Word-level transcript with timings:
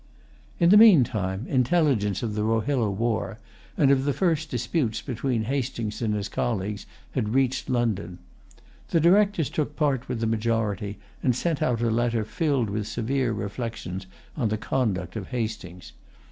In 0.59 0.71
the 0.71 0.77
meantime, 0.81 1.45
intelligence 1.47 2.23
of 2.23 2.33
the 2.33 2.41
Rohilla 2.43 2.89
war, 2.89 3.37
and 3.77 3.91
of 3.91 4.03
the 4.03 4.13
first 4.13 4.49
disputes 4.49 4.99
between 4.99 5.43
Hastings 5.43 6.01
and 6.01 6.15
his 6.15 6.27
colleagues, 6.27 6.87
had 7.11 7.35
reached 7.35 7.69
London. 7.69 8.17
The 8.89 8.99
Directors 8.99 9.51
took 9.51 9.75
part 9.75 10.09
with 10.09 10.19
the 10.19 10.25
majority, 10.25 10.97
and 11.21 11.35
sent 11.35 11.61
out 11.61 11.81
a 11.81 11.91
letter 11.91 12.25
filled 12.25 12.71
with 12.71 12.87
severe 12.87 13.31
reflections 13.31 14.07
on 14.35 14.47
the 14.49 14.57
conduct 14.57 15.15
of 15.15 15.27
Hastings. 15.27 15.91